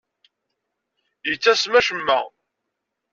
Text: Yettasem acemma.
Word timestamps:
Yettasem 1.27 1.73
acemma. 1.79 2.19